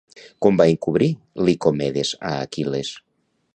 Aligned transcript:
Com 0.45 0.55
va 0.61 0.65
encobrir 0.71 1.09
Licomedes 1.49 2.17
a 2.33 2.35
Aquil·les? 2.49 2.93